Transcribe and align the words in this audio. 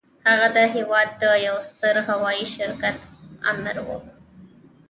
هغه 0.27 0.47
د 0.55 0.57
هېواد 0.75 1.09
د 1.21 1.23
يوه 1.45 1.61
ستر 1.69 1.95
هوايي 2.09 2.45
شرکت 2.55 2.97
آمر 3.51 3.75
و. 3.87 3.89